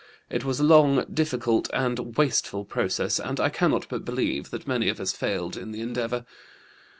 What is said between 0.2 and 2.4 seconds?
It was a long, difficult, and